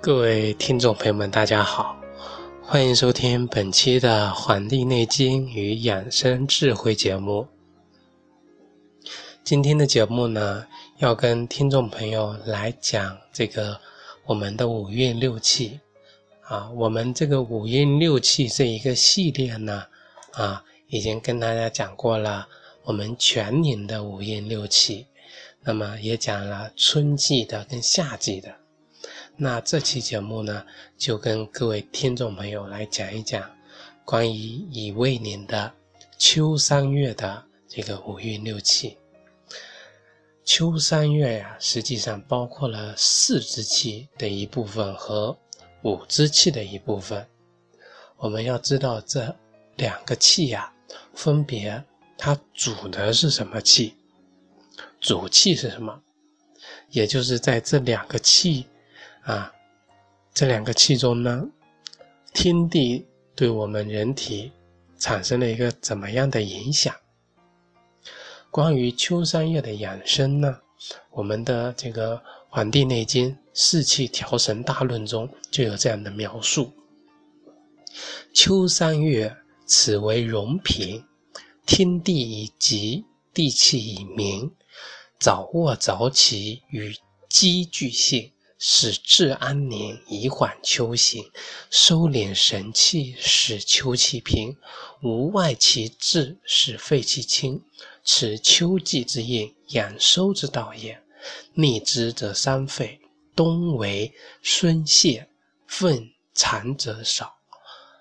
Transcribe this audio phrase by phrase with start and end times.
[0.00, 2.00] 各位听众朋友们，大家好，
[2.62, 7.44] 欢迎收听本期的《黄帝内经与养生智慧》节目。
[9.42, 10.64] 今天的节目呢，
[10.98, 13.76] 要跟听众朋友来讲这个
[14.24, 15.80] 我们的五运六气
[16.42, 16.70] 啊。
[16.70, 19.84] 我们这个五运六气这一个系列呢，
[20.34, 22.46] 啊，已经跟大家讲过了
[22.84, 25.06] 我们全年的五运六气，
[25.64, 28.54] 那么也讲了春季的跟夏季的。
[29.40, 30.66] 那这期节目呢，
[30.96, 33.48] 就跟各位听众朋友来讲一讲
[34.04, 35.72] 关于乙未年的
[36.18, 38.98] 秋三月的这个五运六气。
[40.44, 45.38] 秋三月呀，实际上包括了四之气的一部分和
[45.82, 47.24] 五之气的一部分。
[48.16, 49.32] 我们要知道这
[49.76, 50.72] 两个气呀，
[51.14, 51.80] 分别
[52.16, 53.94] 它主的是什么气，
[55.00, 56.02] 主气是什么，
[56.90, 58.66] 也就是在这两个气。
[59.28, 59.52] 啊，
[60.32, 61.46] 这两个气中呢，
[62.32, 64.50] 天地对我们人体
[64.98, 66.94] 产生了一个怎么样的影响？
[68.50, 70.58] 关于秋三月的养生呢，
[71.10, 72.16] 我们的这个
[72.48, 76.72] 《黄帝内经·四气调神大论》中就有这样的描述：
[78.32, 81.04] 秋三月，此为荣平，
[81.66, 84.50] 天地以极，地气以明，
[85.18, 86.94] 早卧早起，与
[87.28, 88.32] 积聚性。
[88.58, 91.22] 使志安宁，以缓秋行；
[91.70, 94.56] 收敛神气，使秋气平。
[95.00, 97.64] 无外其志，使肺气清。
[98.02, 101.00] 此秋季之应，养收之道也。
[101.54, 103.00] 逆之则伤肺。
[103.36, 105.28] 冬为孙泄，
[105.66, 107.38] 粪残者少。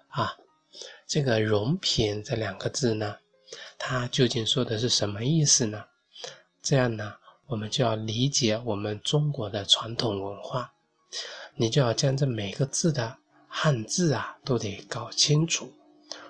[0.07, 0.35] 啊，
[1.07, 3.17] 这个“荣平”这两个字呢，
[3.77, 5.85] 它究竟说的是什么意思呢？
[6.63, 7.17] 这样呢？
[7.47, 10.73] 我们就要理解我们中国的传统文化，
[11.55, 15.71] 你就要将这每个字的汉字啊都得搞清楚，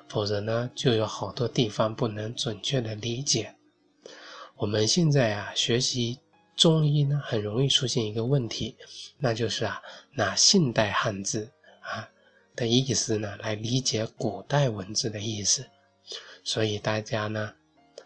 [0.07, 3.55] 否则呢就有好多地方不能准确的理解。
[4.57, 6.19] 我们现在啊学习
[6.55, 8.75] 中医呢，很容易出现一个问题，
[9.17, 9.81] 那就是啊
[10.13, 11.51] 拿现代汉字
[11.81, 12.07] 啊
[12.55, 15.65] 的意思呢来理解古代文字的意思，
[16.43, 17.55] 所以大家呢。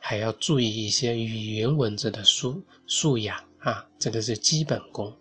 [0.03, 5.15] 还要注意一些语言文字的素素养啊，这个是基本功。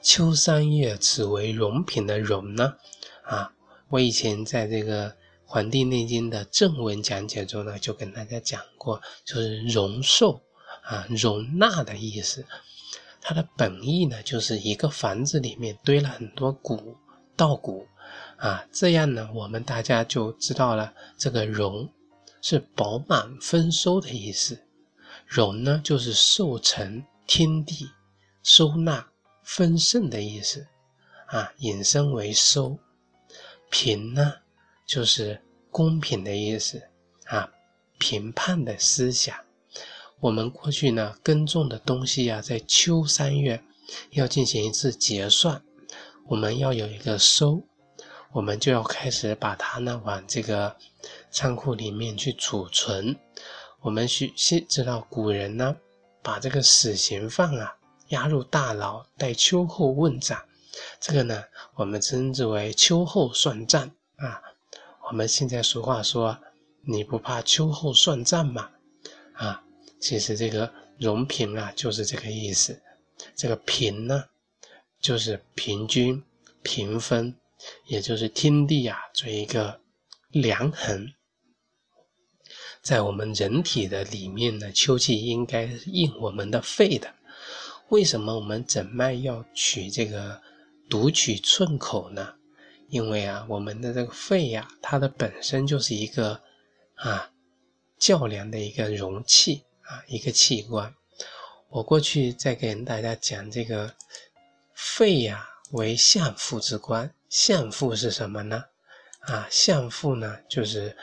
[0.00, 2.76] 秋三月，此为荣品的荣呢
[3.24, 3.52] 啊，
[3.88, 5.10] 我以前在这个
[5.44, 10.40] 《黄帝内经》的正文讲解中呢，就跟大家讲过，就是容寿
[10.84, 12.46] 啊，容纳的意思。
[13.20, 16.96] 它的本意呢，就是一个房子里面堆了很多谷
[17.36, 17.86] 稻谷
[18.36, 21.90] 啊，这样呢，我们大家就知道了这个容。
[22.40, 24.58] 是饱满丰收的意思，
[25.26, 27.90] 容呢就是受成天地
[28.42, 29.06] 收纳
[29.42, 30.66] 丰盛的意思，
[31.26, 32.78] 啊，引申为收。
[33.70, 34.34] 平呢
[34.86, 36.82] 就是公平的意思，
[37.26, 37.50] 啊，
[37.98, 39.36] 评判的思想。
[40.20, 43.62] 我们过去呢耕种的东西呀，在秋三月
[44.10, 45.62] 要进行一次结算，
[46.26, 47.62] 我们要有一个收。
[48.32, 50.76] 我们就要开始把它呢往这个
[51.30, 53.16] 仓库里面去储存。
[53.80, 55.76] 我们需先知道古人呢
[56.22, 57.76] 把这个死刑犯啊
[58.08, 60.44] 押入大牢，待秋后问斩。
[61.00, 61.42] 这个呢
[61.74, 64.42] 我们称之为秋后算账啊。
[65.08, 66.38] 我们现在俗话说，
[66.82, 68.70] 你不怕秋后算账吗？
[69.32, 69.64] 啊，
[69.98, 72.78] 其实这个容平啊就是这个意思。
[73.34, 74.24] 这个平呢
[75.00, 76.22] 就是平均、
[76.62, 77.34] 平分。
[77.86, 79.80] 也就是天地啊，做一个
[80.30, 81.12] 量衡，
[82.82, 87.14] 在我们人体的里面呢，秋季应该应我们的肺的。
[87.88, 90.42] 为什么我们诊脉要取这个
[90.90, 92.34] 独取寸口呢？
[92.88, 96.40] 因为啊，我们的这个肺呀，它的本身就是一个
[96.94, 97.30] 啊
[97.98, 100.94] 较量的一个容器啊，一个器官。
[101.70, 103.94] 我过去在跟大家讲这个
[104.74, 105.46] 肺呀。
[105.72, 108.64] 为相父之官，相父是什么呢？
[109.20, 110.96] 啊，相父呢，就是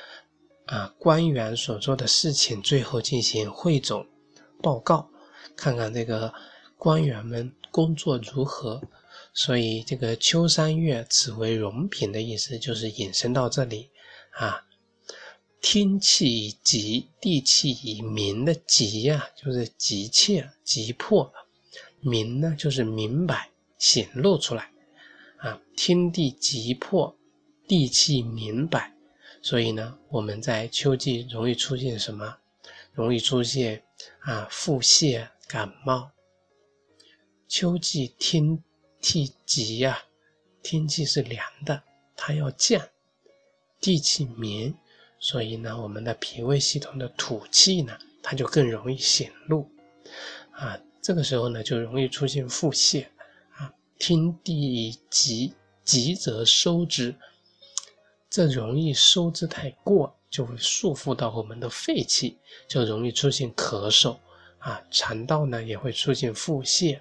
[0.66, 4.08] 啊官员所做的事情，最后进行汇总
[4.62, 5.10] 报告，
[5.56, 6.34] 看看这个
[6.78, 8.82] 官员们工作如何。
[9.34, 13.92] 所以这个秋三月，此为荣品的意思，就是引申到这里
[14.32, 14.66] 啊。
[15.62, 21.32] 天气以急，地气以明的急呀，就是急切、急迫；
[22.00, 23.52] 明呢，就是明白。
[23.78, 24.72] 显露出来，
[25.38, 27.16] 啊，天地急迫，
[27.68, 28.94] 地气明白，
[29.42, 32.38] 所以呢，我们在秋季容易出现什么？
[32.94, 33.84] 容易出现
[34.20, 36.12] 啊腹泻、感冒。
[37.48, 38.64] 秋季天
[39.02, 40.04] 气急呀，
[40.64, 41.84] 天气是凉的，
[42.16, 42.82] 它要降；
[43.80, 44.74] 地气绵，
[45.20, 49.70] 所以呢，我们的脾胃系统的土气呢，它就更容易显露
[50.52, 50.80] 啊。
[51.02, 53.06] 这个时候呢，就容易出现腹泻
[53.98, 55.54] 天地急，
[55.84, 57.16] 急则收之，
[58.30, 62.38] 这容易收之太过，就会束缚到我们的肺气，
[62.68, 64.18] 就容易出现咳嗽
[64.60, 64.82] 啊。
[64.92, 67.00] 肠道呢也会出现腹泻。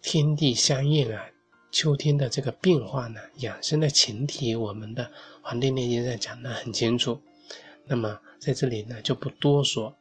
[0.00, 1.26] 天地相应啊，
[1.72, 5.04] 秋天的这个变化呢，养生的前提，我们的
[5.42, 7.20] 《黄帝内经》上讲的很清楚。
[7.84, 9.96] 那么在这里呢，就不多说。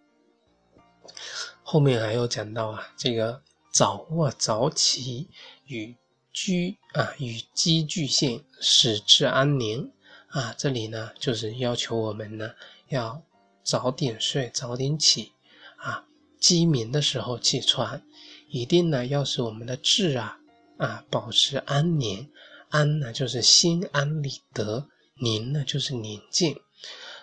[1.63, 3.41] 后面还有讲到啊，这个
[3.71, 5.27] 早卧早起
[5.65, 5.95] 与
[6.31, 9.91] 居啊与积聚性，使之安宁
[10.27, 10.53] 啊。
[10.57, 12.51] 这里呢，就是要求我们呢
[12.89, 13.21] 要
[13.63, 15.31] 早点睡，早点起
[15.77, 16.05] 啊，
[16.39, 18.01] 鸡鸣的时候起床，
[18.49, 20.39] 一定呢要使我们的志啊
[20.77, 22.29] 啊保持安宁。
[22.69, 24.89] 安呢就是心安理得，
[25.21, 26.59] 宁呢就是宁静，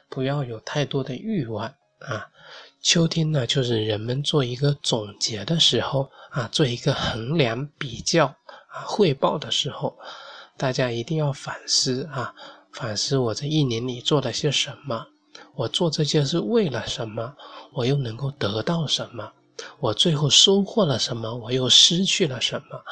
[0.09, 2.31] 不要有太多的欲望啊。
[2.83, 9.97] 秋天呢，就是人们做一个总结的时候啊，做一个衡量、比较啊、汇报的时候，
[10.57, 12.35] 大家一定要反思啊，
[12.73, 15.07] 反思我这一年里做了些什么，
[15.55, 17.37] 我做这些是为了什么，
[17.73, 19.33] 我又能够得到什么，
[19.79, 22.83] 我最后收获了什么，我又失去了什么。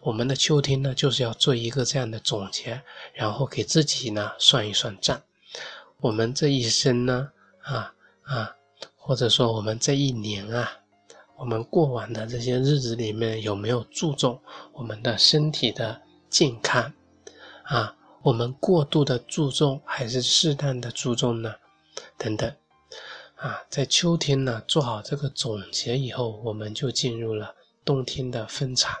[0.00, 2.80] 我们的秋天呢，就是要做一个这样的总结，
[3.12, 5.20] 然后给自己呢算一算账，
[5.98, 7.28] 我们这一生呢，
[7.60, 7.92] 啊
[8.22, 8.54] 啊。
[9.06, 10.80] 或者说，我们这一年啊，
[11.36, 14.40] 我们过完的这些日子里面，有没有注重
[14.72, 16.90] 我们的身体的健康
[17.64, 17.94] 啊？
[18.22, 21.54] 我们过度的注重还是适当的注重呢？
[22.16, 22.50] 等等
[23.36, 27.54] 啊，在秋天呢，做好这个总结以后，我们就进入了
[27.84, 28.96] 冬天的分场。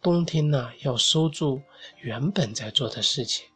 [0.00, 1.60] 冬天呢，要收住
[1.98, 3.46] 原本在做的事情。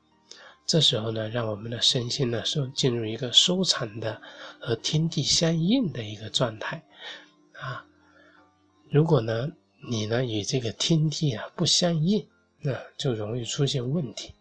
[0.66, 4.20] 这时候呢，让我们的身心呢，是进入一个收藏的
[4.58, 6.82] 和天地相应的一个状态
[7.52, 7.86] 啊。
[8.90, 9.48] 如果呢，
[9.88, 12.26] 你呢与这个天地啊不相应，
[12.60, 14.34] 那就容易出现问题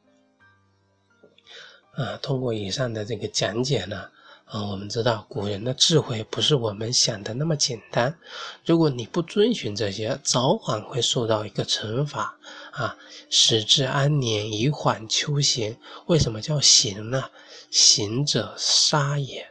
[1.93, 2.17] 啊。
[2.17, 4.09] 通过以上的这个讲解呢。
[4.45, 8.15] 啊，我们知道古人的智慧不是我们想的那么简单。
[8.63, 12.37] 如果你不遵循这些，早晚会受到一个惩罚
[12.71, 12.95] 啊！
[13.31, 15.77] 使之安年，以缓秋闲。
[16.05, 17.23] 为什么叫闲呢？
[17.71, 19.47] 行者杀也。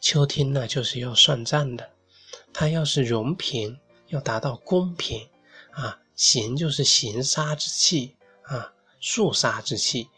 [0.00, 1.88] 秋天呢，就是要算账的。
[2.52, 3.78] 它要是容平，
[4.08, 5.28] 要达到公平
[5.70, 6.00] 啊。
[6.16, 10.08] 行就是行杀之气啊，肃杀之气。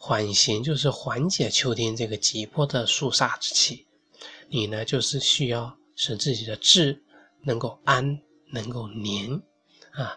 [0.00, 3.84] 缓行就是缓解秋天这个急迫的肃杀之气，
[4.48, 7.02] 你呢就是需要使自己的志
[7.42, 8.20] 能够安，
[8.52, 9.42] 能够宁，
[9.90, 10.16] 啊，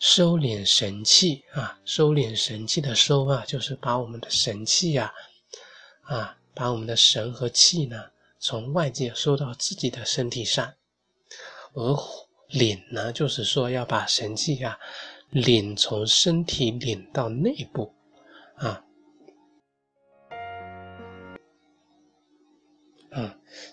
[0.00, 5.14] 收敛神气啊，收敛神气的收啊，就是把我们的神气呀，
[6.02, 10.74] 啊，把我们的神和气呢，从外界收到自己的身体上，
[11.74, 11.96] 而
[12.48, 14.76] 领呢，就是说要把神气啊，
[15.30, 17.94] 领从身体领到内部，
[18.56, 18.82] 啊。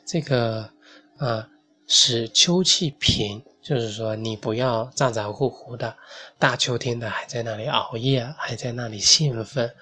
[0.05, 0.69] 这个
[1.17, 1.49] 啊，
[1.87, 5.95] 使秋气平，就是说你不要咋咋呼呼的，
[6.37, 9.73] 大秋天的还在那里熬夜，还在那里兴奋，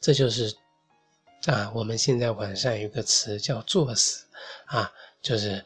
[0.00, 0.54] 这就是
[1.46, 4.24] 啊，我们现在网上有个词叫作死
[4.66, 5.64] 啊，就是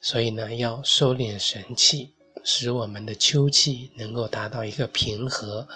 [0.00, 5.68] 所以呢，要收敛神气，使我们的秋气能够达到一个平和，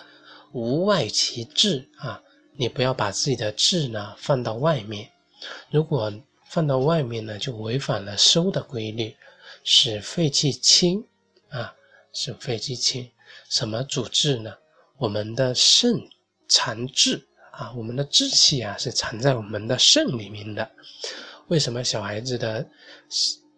[0.52, 2.22] 无外其志啊，
[2.56, 5.10] 你不要把自己的志呢放到外面，
[5.70, 6.12] 如果。
[6.49, 9.14] 放到外面呢，就违反了收的规律，
[9.62, 11.07] 使肺气清
[11.50, 11.75] 啊，
[12.12, 13.11] 使肺气清。
[13.50, 14.55] 什么主治呢？
[14.97, 16.09] 我们的肾
[16.49, 20.71] 藏志啊，我们的志气啊是藏在我们的肾里面的。
[21.49, 22.67] 为什么小孩子的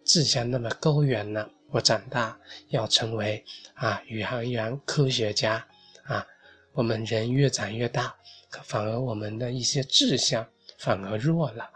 [0.03, 1.49] 志向那么高远呢？
[1.69, 3.43] 我长大要成为
[3.73, 5.65] 啊宇航员、科学家
[6.03, 6.27] 啊。
[6.73, 8.15] 我们人越长越大，
[8.63, 10.45] 反而我们的一些志向
[10.77, 11.69] 反而弱了。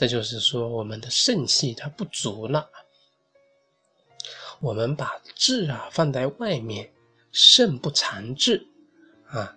[0.00, 2.70] 这就是说，我们的肾气它不足了。
[4.58, 6.90] 我们把志啊放在外面，
[7.32, 8.66] 肾不藏志
[9.26, 9.54] 啊。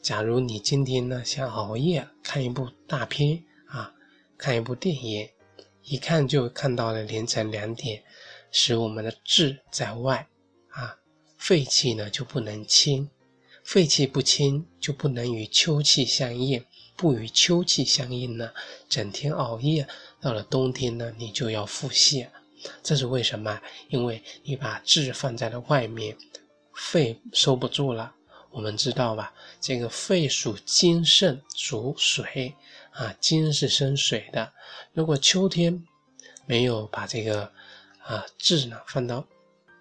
[0.00, 3.94] 假如你今天呢想熬夜看一部大片啊，
[4.38, 5.28] 看一部电影，
[5.82, 8.02] 一看就看到了凌晨两点，
[8.50, 10.26] 使我们的志在外
[10.70, 10.96] 啊，
[11.36, 13.10] 肺气呢就不能清，
[13.62, 16.64] 肺气不清就不能与秋气相应。
[16.96, 18.52] 不与秋气相应呢，
[18.88, 19.86] 整天熬夜，
[20.20, 22.28] 到了冬天呢，你就要腹泻，
[22.82, 23.60] 这是为什么？
[23.88, 26.16] 因为你把志放在了外面，
[26.72, 28.14] 肺收不住了，
[28.50, 29.34] 我们知道吧？
[29.60, 32.54] 这个肺属金，肾属水
[32.92, 34.52] 啊，金是生水的。
[34.92, 35.84] 如果秋天
[36.46, 37.50] 没有把这个
[38.02, 39.26] 啊志呢放到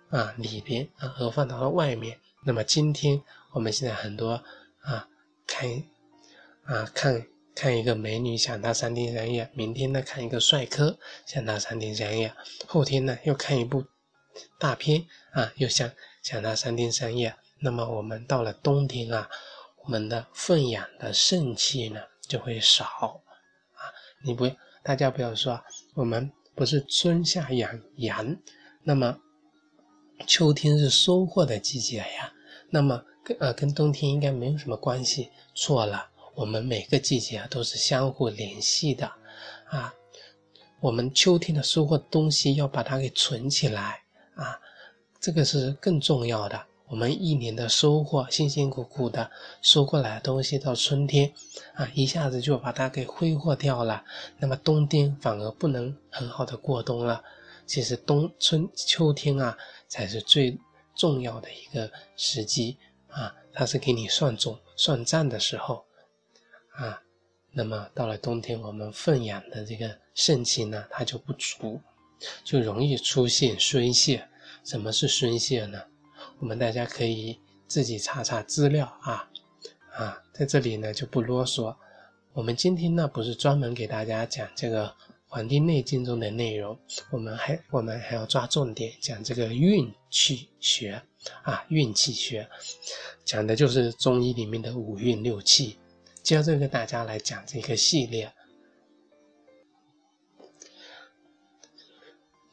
[0.10, 4.44] 啊里边啊，而放到了外面，那么今天我们现在很多
[4.82, 5.08] 啊
[5.46, 5.70] 看
[6.64, 12.34] 啊看看一个美女想到三天三夜，明天呢看一个帅哥想他三天三夜，
[12.68, 13.86] 后天呢又看一部
[14.60, 15.92] 大片啊又想
[16.22, 17.36] 想他三天三夜。
[17.60, 19.30] 那么我们到了冬天啊，
[19.84, 23.22] 我们的奉养的肾气呢就会少
[23.74, 23.82] 啊。
[24.24, 24.50] 你不，
[24.84, 28.36] 大家不要说，我们不是春夏养阳，
[28.84, 29.18] 那么
[30.28, 32.34] 秋天是收获的季节呀。
[32.70, 35.30] 那么跟呃跟冬天应该没有什么关系。
[35.56, 39.12] 错了，我们每个季节啊都是相互联系的
[39.66, 39.94] 啊。
[40.80, 44.02] 我们秋天的收获东西要把它给存起来
[44.36, 44.60] 啊，
[45.20, 46.66] 这个是更重要的。
[46.88, 51.34] 我们一年的收获，辛辛苦苦的收过来的东西，到春天，
[51.74, 54.04] 啊，一下子就把它给挥霍掉了。
[54.38, 57.24] 那么冬天反而不能很好的过冬了。
[57.66, 60.60] 其实冬、春、秋天啊，才是最
[60.96, 65.86] 重要的一个时机啊，它是给你算总、算账的时候
[66.74, 67.02] 啊。
[67.56, 71.80] 那么到了冬天，我们奉养的这个肾气呢，它就不足，
[72.44, 74.28] 就容易出现衰泄。
[74.64, 75.80] 什么是衰泄呢？
[76.40, 79.30] 我们大家可以自己查查资料啊
[79.94, 81.76] 啊，在这里呢就不啰嗦。
[82.32, 84.88] 我们今天呢不是专门给大家讲这个
[85.28, 86.76] 《黄帝内经》中的内容，
[87.12, 91.00] 我们还我们还要抓重点讲这个运气学
[91.44, 92.50] 啊，运气学
[93.24, 95.78] 讲的就是中医里面的五运六气。
[96.24, 98.32] 接着跟大家来讲这个系列。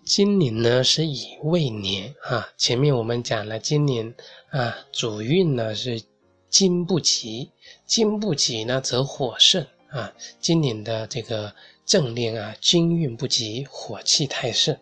[0.05, 4.13] 今年呢是乙未年啊，前面我们讲了，今年
[4.49, 6.03] 啊主运呢是
[6.49, 7.53] 金不吉，
[7.87, 10.13] 金不吉呢则火盛啊。
[10.41, 11.55] 今年的这个
[11.87, 14.77] 正令啊，金运不吉，火气太盛，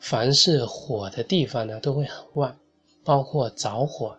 [0.00, 2.58] 凡是火的地方呢都会很旺，
[3.04, 4.18] 包括着火。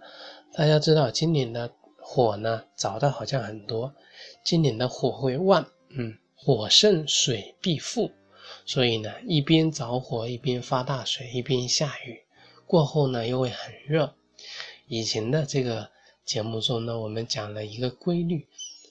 [0.53, 1.73] 大家知道今年的
[2.13, 3.95] 火呢着的好像很多，
[4.43, 8.11] 今年的火会旺，嗯，火盛水必富。
[8.65, 12.19] 所以呢，一边着火，一边发大水，一边下雨，
[12.67, 14.13] 过后呢又会很热。
[14.87, 15.89] 以前的这个
[16.25, 18.45] 节目中呢，我们讲了一个规律，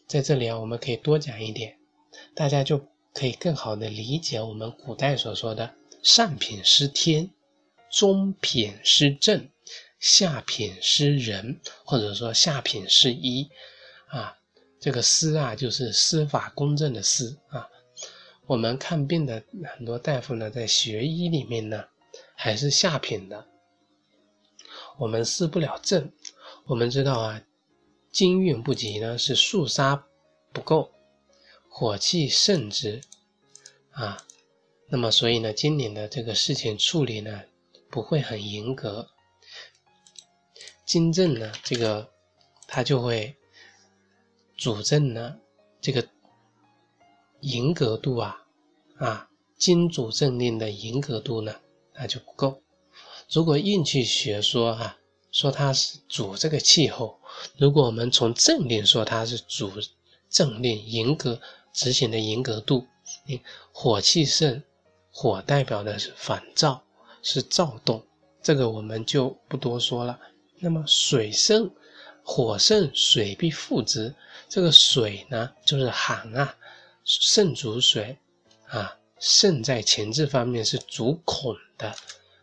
[0.06, 1.76] 在这里啊，我们可以多讲一点，
[2.34, 7.28] 大家就可以更好的理解我们古代所说的上品失天，
[7.90, 9.46] 中品失政，
[10.00, 13.48] 下品失人，或者说下品失医
[14.08, 14.36] 啊。
[14.80, 17.68] 这个司啊，就是司法公正的司啊。
[18.46, 19.44] 我们看病的
[19.76, 21.84] 很多大夫呢，在学医里面呢，
[22.34, 23.46] 还是下品的。
[24.98, 26.10] 我们施不了正。
[26.64, 27.42] 我们知道啊，
[28.10, 30.06] 金运不及呢，是肃杀
[30.50, 30.90] 不够，
[31.68, 33.02] 火气盛之
[33.90, 34.16] 啊。
[34.88, 37.42] 那么所以呢，今年的这个事情处理呢，
[37.90, 39.10] 不会很严格。
[40.90, 42.10] 金正呢，这个
[42.66, 43.36] 他就会
[44.56, 45.36] 主政呢，
[45.80, 46.04] 这个
[47.42, 48.44] 严格度啊。
[48.98, 51.54] 啊，金主政令的严格度呢，
[51.94, 52.60] 那就不够。
[53.30, 54.98] 如果运气学说哈，
[55.30, 57.20] 说它是主这个气候；
[57.56, 59.70] 如果我们从政令说它是主
[60.28, 61.40] 政令严格
[61.72, 62.88] 执行的严格度，
[63.26, 64.60] 你火气盛，
[65.12, 66.82] 火代表的是烦躁，
[67.22, 68.04] 是躁动，
[68.42, 70.18] 这个我们就不多说了。
[70.60, 71.70] 那么水盛，
[72.22, 74.14] 火盛，水必复之。
[74.48, 76.54] 这个水呢，就是寒啊，
[77.04, 78.16] 肾主水。
[78.68, 81.92] 啊，肾在前置方面是主恐的，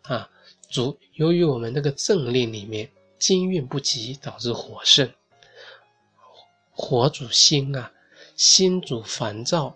[0.01, 0.29] 啊，
[0.69, 5.09] 主由于我们这个正令里面金运不及，导致火盛，
[6.71, 7.89] 火主心啊，
[8.36, 9.74] 心主烦躁，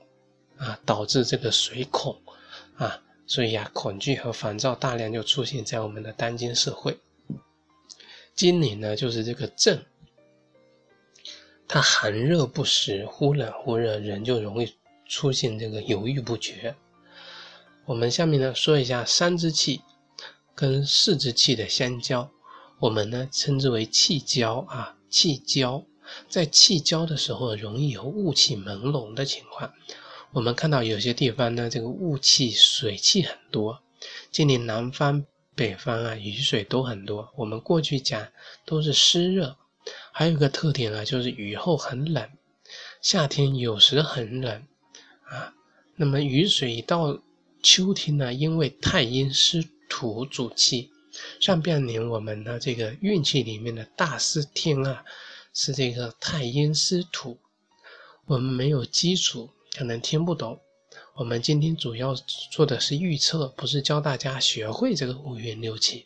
[0.57, 2.21] 啊，导致这个水恐，
[2.75, 7.00] 啊，所以啊，恐惧和烦躁大量就出现在我们的当今社会。
[8.33, 9.83] 今年呢，就是这个正，
[11.67, 14.73] 它寒热不时，忽冷忽热，人就容易。
[15.13, 16.73] 出现这个犹豫不决。
[17.83, 19.81] 我们下面呢说一下三支气
[20.55, 22.31] 跟四支气的相交，
[22.79, 25.83] 我们呢称之为气交啊，气交。
[26.29, 29.73] 在气交的时候，容易有雾气朦胧的情况。
[30.31, 33.83] 我们看到有些地方呢，这个雾气、水汽很多。
[34.31, 37.31] 今年南方、北方啊，雨水都很多。
[37.36, 38.27] 我们过去讲
[38.65, 39.58] 都是湿热，
[40.12, 42.29] 还有一个特点啊，就是雨后很冷，
[43.01, 44.63] 夏天有时很冷。
[45.24, 45.53] 啊，
[45.96, 47.22] 那么雨水一到
[47.62, 50.89] 秋天呢，因为太阴湿土主气，
[51.39, 55.03] 上半年我们的这个运气里面的大师天啊，
[55.53, 57.38] 是这个太阴湿土。
[58.25, 60.60] 我们没有基础，可能听不懂。
[61.15, 62.15] 我们今天主要
[62.51, 66.06] 做的是预测，不是教大家学会这个五运六气，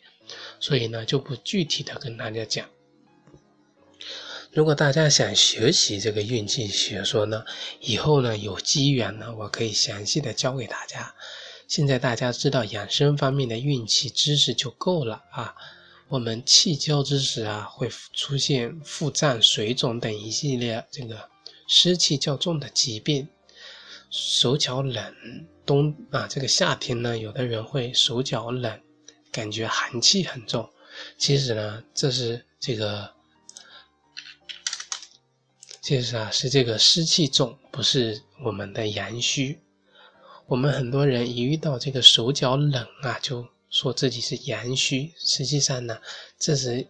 [0.60, 2.68] 所以呢就不具体的跟大家讲。
[4.52, 7.44] 如果大家想学习这个运气学说呢，
[7.80, 11.14] 以后呢有机缘呢，我可以详细的教给大家。
[11.68, 15.54] 现在大家知道养生方面的运气知识就够了啊。
[16.08, 21.28] 我们气交之时啊，会出现腹胀、水肿等一系列这个
[21.66, 23.28] 湿气较重的疾病。
[24.10, 25.14] 手脚冷，
[25.64, 28.80] 冬啊，这个夏天呢，有的人会手脚冷，
[29.32, 30.68] 感觉寒气很重。
[31.18, 33.12] 其实呢，这是这个，
[35.82, 39.60] 其实啊，是这个湿气重，不是我们的阳虚。
[40.46, 45.12] 我们很多人一遇到这个手脚冷啊，就说自己是阳虚。
[45.18, 45.98] 实际上呢，
[46.38, 46.86] 这是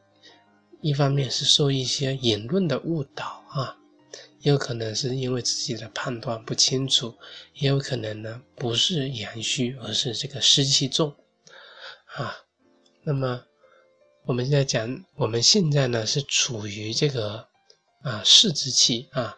[0.82, 3.45] 一方面是受一些言论的误导。
[4.50, 7.16] 有可能是因为自己的判断不清楚，
[7.54, 11.12] 也有可能呢不是阳虚，而是这个湿气重
[12.14, 12.44] 啊。
[13.02, 13.44] 那么
[14.24, 17.48] 我们现在讲，我们现在呢是处于这个
[18.02, 19.36] 啊四之气啊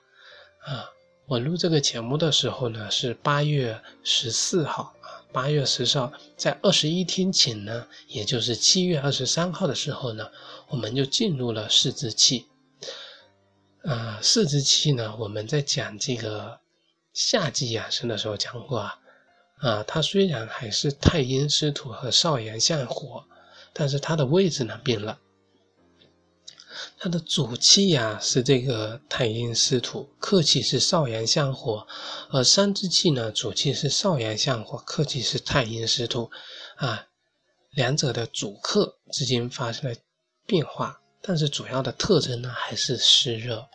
[0.60, 0.90] 啊。
[1.26, 10.30] 我录这个节目的时候呢是八月十四号啊，八月十四号，在二十一天前呢，也就是七月二十三号的时候呢，
[10.68, 12.44] 我们就进入了四之气。
[13.84, 15.14] 啊，四之气呢？
[15.18, 16.60] 我们在讲这个
[17.12, 18.98] 夏季养生的时候讲过啊。
[19.58, 23.24] 啊，它虽然还是太阴湿土和少阳相火，
[23.72, 25.18] 但是它的位置呢变了。
[26.96, 31.86] 它的主气呀是这个太阴湿土，客气是少阳相火；
[32.30, 36.30] 而三之气呢，主气是少阳相火，客气是太阴湿土。
[36.76, 37.06] 啊，
[37.70, 39.96] 两者的主客之间发生了
[40.46, 41.00] 变化。
[41.20, 43.68] 但是主要的特征呢，还是湿热。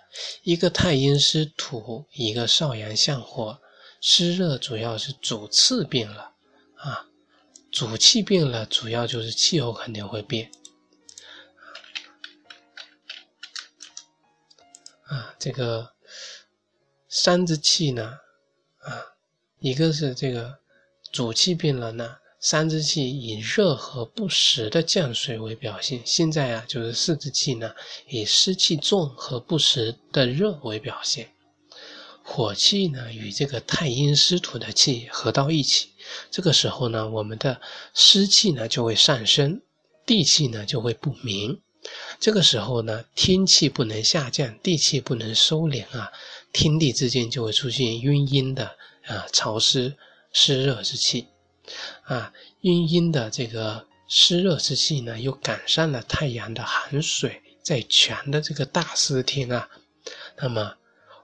[0.43, 3.60] 一个太阴湿土，一个少阳相火，
[3.99, 6.34] 湿热主要是主次变了
[6.75, 7.08] 啊，
[7.71, 10.51] 主气变了，主要就是气候肯定会变
[15.06, 15.36] 啊。
[15.39, 15.93] 这个
[17.10, 18.19] 三之气呢，
[18.79, 19.15] 啊，
[19.60, 20.60] 一个是这个
[21.12, 22.17] 主气变了呢。
[22.43, 27.73] 三之气以热和不时的降水为表现，现在啊，就是四之气呢，
[28.10, 31.29] 以湿气重和不时的热为表现。
[32.21, 35.91] 火气呢，与这个太阴湿土的气合到一起，
[36.29, 37.62] 这个时候呢，我们的
[37.93, 39.62] 湿气呢就会上升，
[40.06, 41.62] 地气呢就会不明。
[42.19, 46.12] 这个时候呢，天气不能下降，地气不能收敛啊，
[46.51, 48.65] 天地之间就会出现晕阴的
[49.06, 49.95] 啊潮湿
[50.34, 51.27] 湿热之气。
[52.04, 59.69] 啊，阴阴的这个湿热之气呢，又赶上了太阳的寒水，在全的这个大湿天啊，
[60.38, 60.76] 那么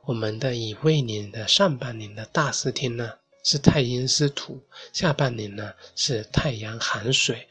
[0.06, 7.47] 我们的乙未年的上半年的大湿天呢，是太阴湿土，下半年呢是太阳寒水。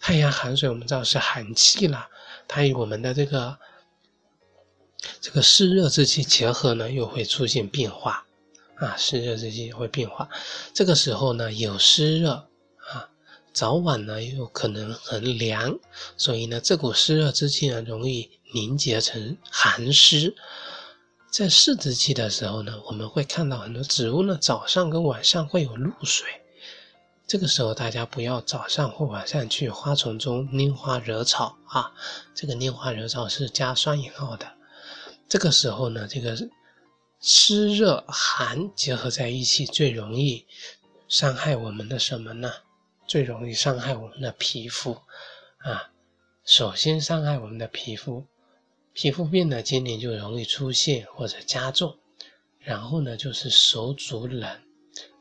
[0.00, 2.08] 太阳寒水我们知道是寒气了，
[2.46, 3.58] 它与我们的这个
[5.20, 8.26] 这个湿热之气结合呢，又会出现变化。
[8.76, 10.28] 啊，湿热之气会变化，
[10.72, 13.08] 这个时候呢有湿热啊，
[13.52, 15.78] 早晚呢又可能很凉，
[16.16, 20.34] 所以呢这股湿热之气呢容易凝结成寒湿。
[21.30, 26.26] 在湿之气的时候呢，我们会看到很多植物呢早上跟晚上会有露水，
[27.28, 31.92] 这个时候大家不要早上或晚上去花丛中拈花惹草啊，
[32.34, 34.52] 这个拈花惹草是加双引号的。
[35.28, 36.36] 这个时候呢，这个。
[37.26, 40.46] 湿热寒结合在一起，最容易
[41.08, 42.52] 伤害我们的什么呢？
[43.06, 45.00] 最容易伤害我们的皮肤
[45.60, 45.90] 啊！
[46.44, 48.26] 首先伤害我们的皮肤，
[48.92, 51.98] 皮肤病呢，今年就容易出现或者加重。
[52.58, 54.60] 然后呢，就是手足冷、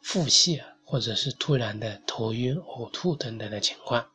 [0.02, 4.12] 腹泻，或者是突然的头晕、呕吐等等的情况。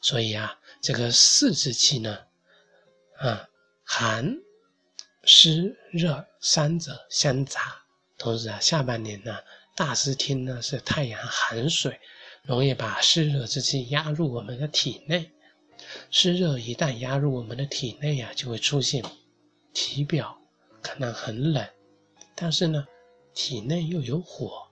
[0.00, 2.20] 所以啊，这个四之气呢，
[3.18, 3.48] 啊，
[3.82, 4.36] 寒。
[5.22, 7.82] 湿热三者相杂，
[8.16, 9.36] 同时啊，下半年呢，
[9.76, 12.00] 大湿天呢是太阳寒水，
[12.42, 15.30] 容易把湿热之气压入我们的体内。
[16.10, 19.04] 湿热一旦压入我们的体内呀，就会出现
[19.74, 20.38] 体表
[20.80, 21.68] 可能很冷，
[22.34, 22.86] 但是呢，
[23.34, 24.68] 体内又有火，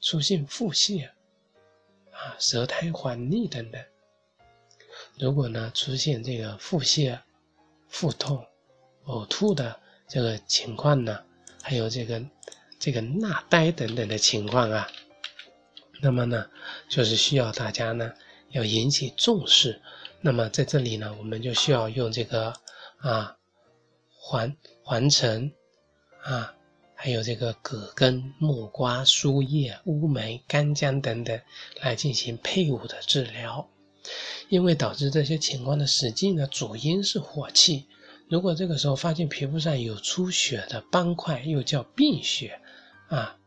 [0.00, 1.08] 出现腹泻
[2.12, 3.84] 啊、舌苔黄腻等等。
[5.18, 7.18] 如果呢出现这个腹泻、
[7.88, 8.46] 腹痛。
[9.08, 11.18] 呕吐的这个情况呢，
[11.62, 12.22] 还有这个
[12.78, 14.86] 这个纳呆等等的情况啊，
[16.02, 16.46] 那么呢，
[16.90, 18.12] 就是需要大家呢
[18.50, 19.80] 要引起重视。
[20.20, 22.52] 那么在这里呢，我们就需要用这个
[22.98, 23.36] 啊
[24.14, 25.50] 环环城
[26.22, 26.54] 啊，
[26.94, 31.40] 还有这个葛根、木瓜、苏叶、乌梅、干姜等等
[31.80, 33.66] 来进行配伍的治疗。
[34.48, 37.86] 因为导致这些情况的实际呢主因是火气。
[38.30, 42.60] 如果这个时候发现皮肤上有出血的斑块，又叫病血
[43.08, 43.38] 啊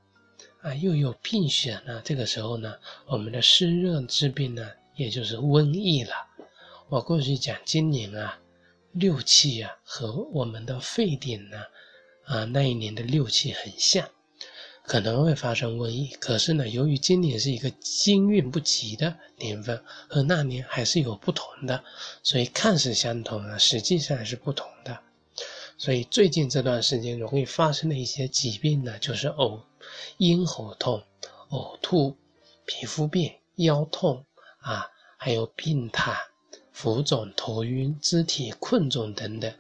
[0.62, 2.74] 啊，又有病血呢，这个时候呢，
[3.06, 6.14] 我们的湿热之病呢，也就是瘟疫了。
[6.90, 8.40] 我过去讲今年啊，
[8.92, 11.58] 六气啊和我们的沸点呢，
[12.26, 14.10] 啊那一年的六气很像，
[14.92, 16.10] 可能会发生瘟疫。
[16.20, 21.82] 可是呢，由于今年是一个金运不吉的年份，和那年还是有不同的，
[22.24, 25.00] 所以看似相同啊，实际上是不同的。
[25.78, 29.62] 所以最近这段时间容易发生的一些疾病呢，就是呕、
[30.18, 31.02] 咽喉痛、
[31.52, 32.18] 呕吐、
[32.66, 34.26] 皮肤病、腰痛
[34.60, 36.18] 啊，还有病榻。
[36.74, 39.54] 浮肿、头晕、肢体困重等等，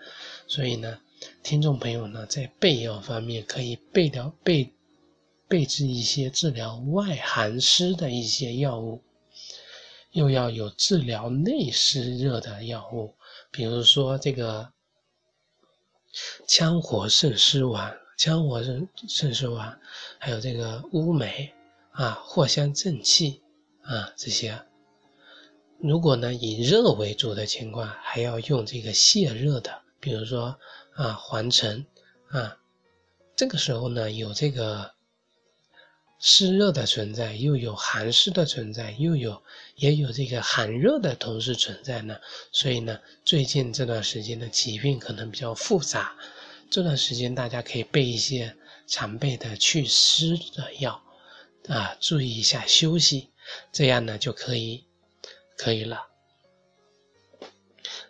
[0.45, 0.99] 所以呢，
[1.41, 4.73] 听众朋友呢，在备药方面可以备疗备
[5.51, 9.01] 备置一些治疗外寒湿的一些药物，
[10.13, 13.13] 又要有治疗内湿热的药物，
[13.51, 14.71] 比如说这个
[16.47, 19.77] 羌活肾湿丸、羌活肾肾湿丸，
[20.19, 21.53] 还有这个乌梅
[21.91, 23.41] 啊、藿香正气
[23.81, 24.57] 啊这些。
[25.79, 30.57] 如果呢以热为主的情况，还要用这个泻热的，比如说
[30.93, 31.85] 啊黄橙
[32.29, 32.57] 啊，
[33.35, 34.93] 这个时候呢有这个
[36.21, 39.43] 湿热的存在，又有寒湿的存在，又有
[39.75, 42.17] 也有这个寒热的同时存在呢，
[42.53, 46.15] 所以呢最近这段时间的疾病可能比较复杂，
[46.69, 48.55] 这段时间大家可以备一些
[48.87, 51.01] 常备的祛湿的药
[51.67, 53.29] 啊，注意一下休息，
[53.73, 54.85] 这样呢就可以。
[55.57, 56.07] 可以了。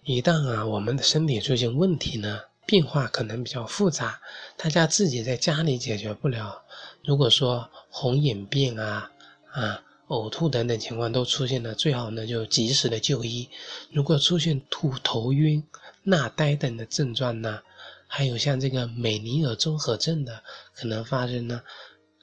[0.06, 4.22] 一旦啊，我们的身体出现问题呢，变化可能比较复杂，
[4.56, 6.64] 大家自己在家里解决不了。
[7.04, 9.12] 如果说红眼病啊、
[9.52, 13.50] 啊呕吐等等情况都出现了，最好呢就及时的就医。
[13.94, 15.66] 如果出现吐、头晕、
[16.04, 17.62] 纳呆等的症状呢，
[18.08, 21.62] 还有像这个美尼尔综合症的可能发生呢，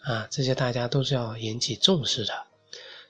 [0.02, 2.34] 啊，这些大家都是要引起重视的。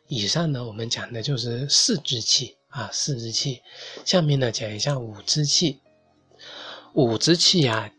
[0.06, 3.60] 以上呢，我们讲的就是四肢气啊，四肢气。
[4.04, 5.80] 下面呢，讲一下五肢气。
[6.94, 7.92] 五肢气啊，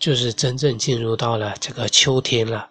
[0.00, 2.68] 就是真正进入到了这个秋天了。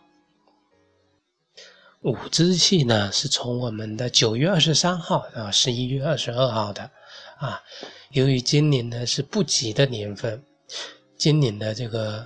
[2.02, 6.92] 五支气呢，是从我们的九月二十三号到十一月二十二号的
[7.38, 7.62] 啊。
[8.12, 10.44] 由于今年呢是不吉的年份，
[11.18, 12.26] 今年的这个。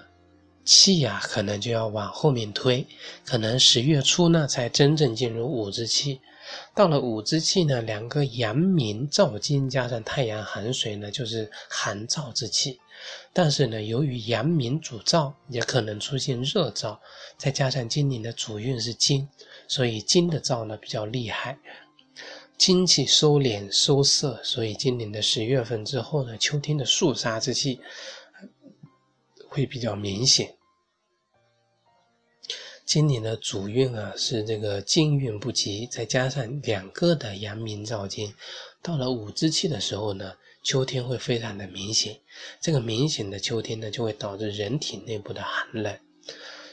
[0.65, 2.87] 气呀，可能就要往后面推，
[3.25, 6.21] 可能十月初呢才真正进入五之气。
[6.73, 12.79] 到了五之气呢，两个阳明燥金加上太阳寒水呢，就是寒燥之气。
[13.33, 16.99] 但是呢，由于阳明主燥，也可能出现热燥，
[17.37, 19.27] 再加上今年的主运是金，
[19.67, 21.59] 所以金的燥呢比较厉害。
[22.57, 27.81] 金气收敛收涩，所以今年的十月份之后呢，秋天的肃杀之气。
[29.49, 30.55] 会比较明显。
[32.87, 38.33] 今年的主运啊是这个金运不及，再加上两个的阳明照金，
[38.81, 42.19] 到了五之气的时候呢，秋天会非常的明显。
[42.59, 45.99] 这个明显的秋天呢，就会导致人体内部的寒冷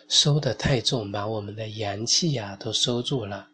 [0.09, 3.49] 收的太重，把我们的阳气呀都收住了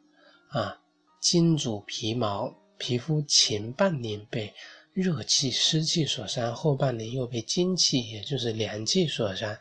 [0.51, 0.79] 啊。
[1.21, 4.55] 金主皮毛，皮肤前半年被。
[4.93, 9.55] 热气、湿气所伤，后半年又被金气，也就是凉气所伤。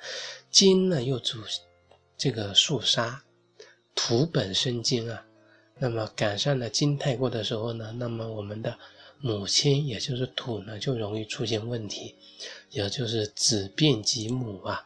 [0.49, 1.39] 金呢又主
[2.15, 3.21] 这个肃杀，
[3.93, 5.25] 土本生金啊。
[5.77, 8.79] 那么赶上了金太过的时候呢，那么我们的
[9.19, 12.15] 母亲，也就是土呢，就容易出现问题，
[12.71, 14.86] 也就是子变及母啊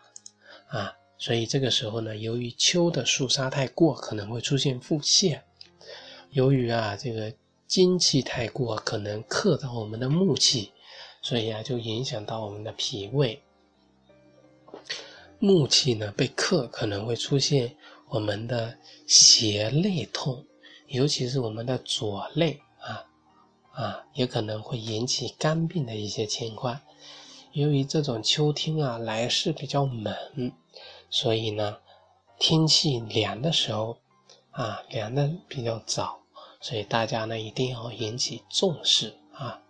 [0.68, 0.96] 啊。
[1.18, 5.42] 所以这个时候呢，由于秋的肃杀太过，可能会出现腹泻。
[6.32, 7.34] 由于啊这个。
[7.70, 10.72] 金气太过，可能克到我们的木气，
[11.22, 13.44] 所以啊，就影响到我们的脾胃。
[15.38, 17.76] 木气呢被克，可能会出现
[18.08, 20.44] 我们的胁肋痛，
[20.88, 22.60] 尤其是我们的左肋
[23.80, 26.82] 啊，也可能会引起肝病的一些情况。
[27.54, 30.14] 由于这种秋天啊来势比较猛，
[31.10, 31.78] 所以呢，
[32.38, 33.98] 天气凉的时候
[34.52, 36.20] 啊，凉的比较早。
[36.60, 39.62] 所以大家呢一定要引起重视啊！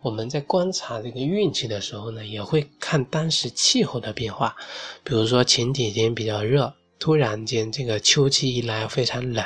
[0.00, 4.56] 我们在观察这个运气的时候呢，也会看当时气候的变化。
[5.04, 9.44] 比如说前几天比较热，突然间这个秋季一来非常冷，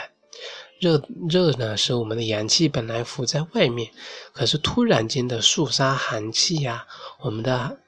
[0.80, 3.90] 热热呢是我们的阳气本来浮在外面，
[4.32, 6.86] 可是突然间的肃杀寒气呀，
[7.20, 7.78] 我们的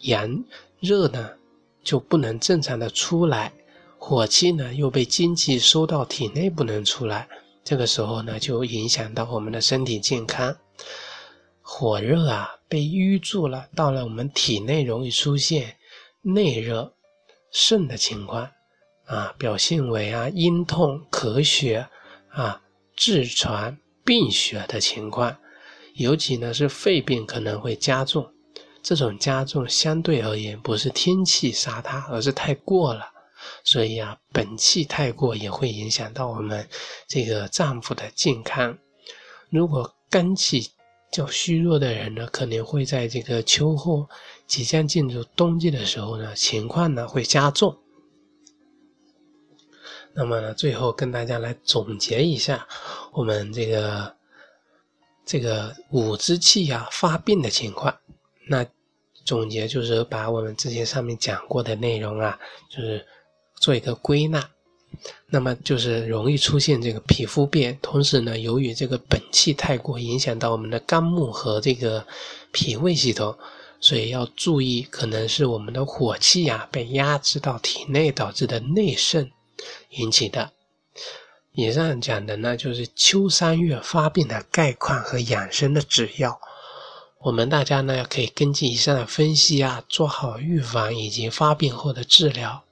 [0.00, 0.42] 阳
[0.80, 1.32] 热呢
[1.82, 3.52] 就不能正常的出来，
[3.98, 7.28] 火气呢又被精气收到体内不能出来，
[7.62, 10.56] 这个时候呢就影响到我们的身体健康。
[11.60, 15.76] 火热啊被淤住了，到了我们体内容易出现
[16.22, 16.94] 内热
[17.52, 18.50] 肾的情况。
[19.06, 21.88] 啊，表现为啊阴痛、咳血
[22.30, 22.62] 啊、
[22.96, 25.36] 痔疮、病血的情况，
[25.94, 28.30] 尤其呢是肺病可能会加重。
[28.82, 33.06] 这种加重相对而言不是天气杀它，而是太过了。
[33.62, 36.66] 所以啊，本气太过也会影响到我们
[37.06, 38.76] 这个脏腑的健康。
[39.50, 40.70] 如果肝气
[41.12, 44.08] 较虚弱的人呢，可能会在这个秋后
[44.46, 47.76] 即将进入冬季的时候呢，情况呢会加重。
[50.16, 52.66] 那么呢，最后跟大家来总结一下，
[53.12, 54.14] 我们这个
[55.26, 57.92] 这个五之气呀发病的情况。
[58.48, 58.64] 那
[59.24, 62.38] 总结就是把我们之前上面讲过的内容啊，
[62.70, 63.04] 就是
[63.56, 64.48] 做一个归纳。
[65.26, 72.06] 那么就是容易出现这个皮肤病，同时呢，由于这个本气太过，影响到我们的肝木和这个
[72.52, 73.36] 脾胃系统，
[73.80, 79.28] 所以要注意，可能是我们的火气呀被压制到体内导致的内盛。
[79.90, 80.52] 引起的。
[81.52, 86.40] 以上讲的呢，就是秋三月发病的概况和养生的指要。
[87.20, 92.64] 我们大家呢，可以根据以上的分析啊，做好预防以及发病后的治疗。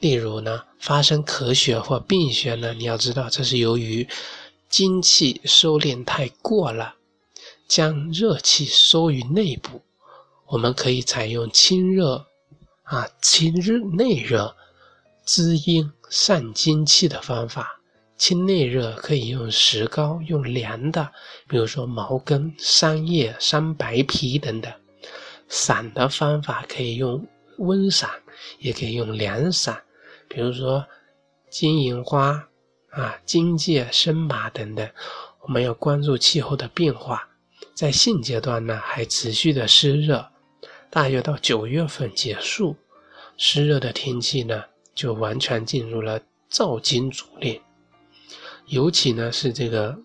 [0.00, 4.08] 例如呢，发生咳血或病血呢，你要知道这是由于
[4.68, 6.96] 精气收敛太过了，
[7.68, 9.80] 将热气收于内部。
[10.46, 12.26] 我们可以采用清热
[12.82, 14.56] 啊，清热内热。
[15.24, 17.80] 滋阴散精气的方法，
[18.16, 21.12] 清内热可以用石膏，用凉的，
[21.48, 24.72] 比如说茅根、桑叶、桑白皮等等；
[25.48, 27.26] 散的方法可以用
[27.58, 28.10] 温散，
[28.58, 29.80] 也可以用凉散，
[30.28, 30.84] 比如说
[31.48, 32.48] 金银花
[32.90, 34.88] 啊、荆芥、生麻等等。
[35.42, 37.28] 我们要关注气候的变化，
[37.74, 40.24] 在现阶段呢还持续的湿热，
[40.90, 42.76] 大约到九月份结束，
[43.36, 44.64] 湿热的天气呢。
[44.94, 47.60] 就完全进入了燥金主令，
[48.66, 49.98] 尤其呢是这个，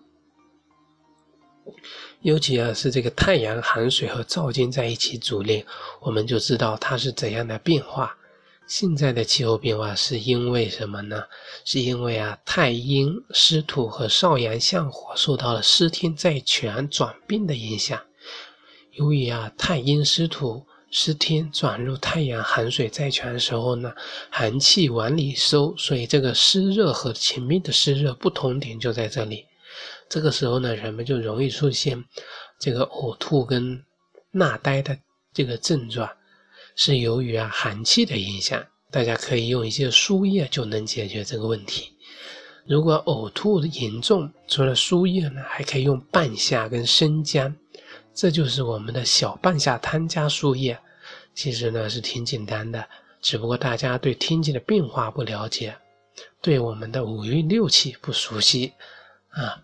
[2.22, 5.64] 尤其啊是这个太阳寒水和燥金在一起主令，
[6.00, 8.16] 我们就知道它是怎样的变化。
[8.66, 11.22] 现在的气候变化是因为什么呢？
[11.64, 18.00] 是因为啊太阴湿土和少阳相火受到了湿天在权转变的影响，
[18.92, 20.66] 由于啊太阴湿土。
[20.90, 23.92] 湿天转入太阳寒水在泉的时候呢，
[24.30, 29.44] 寒气往里收，所以这个湿热和前面的湿热不同点就在这里。
[30.08, 32.02] 这个时候呢，人们就容易出现
[32.58, 33.84] 这个呕吐跟
[34.30, 34.98] 纳呆的
[35.34, 36.08] 这个症状，
[36.74, 38.64] 是由于啊寒气的影响。
[38.90, 41.92] 大家可以用一些输液就能解决这个问题。
[42.66, 47.54] 如果呕吐严重，除了输液呢，还可以用半夏跟生姜。
[48.18, 50.76] 这就是我们的小半夏汤加输液，
[51.36, 52.84] 其实呢是挺简单的，
[53.22, 55.76] 只不过大家对天气的变化不了解，
[56.42, 58.72] 对我们的五运六气不熟悉
[59.28, 59.62] 啊。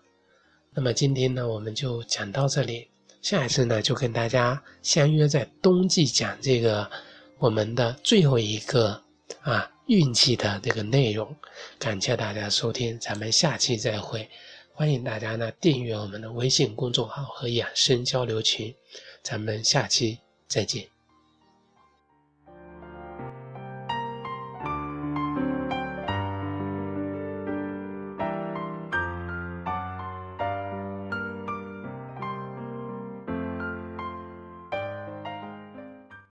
[0.73, 2.87] 那么今天呢我们就讲到这里，
[3.21, 6.89] 下一次呢就跟大家相约在冬季讲这个
[7.37, 9.01] 我们的最后一个
[9.41, 11.35] 啊运气的这个内容。
[11.77, 14.29] 感谢大家收听，咱们下期再会。
[14.77, 18.75] 欢迎大家呢订阅我们的微信公众号和养生交流群，
[19.23, 20.94] 咱们下期再见。